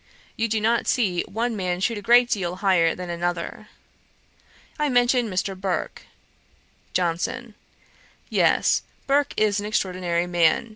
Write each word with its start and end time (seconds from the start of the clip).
You 0.35 0.47
do 0.47 0.59
not 0.59 0.87
see 0.87 1.21
one 1.27 1.55
man 1.55 1.79
shoot 1.79 1.99
a 1.99 2.01
great 2.01 2.27
deal 2.27 2.55
higher 2.55 2.95
than 2.95 3.11
another.' 3.11 3.67
I 4.79 4.89
mentioned 4.89 5.29
Mr. 5.31 5.55
Burke. 5.55 6.07
JOHNSON. 6.93 7.53
'Yes; 8.27 8.81
Burke 9.05 9.35
is 9.37 9.59
an 9.59 9.67
extraordinary 9.67 10.25
man. 10.25 10.69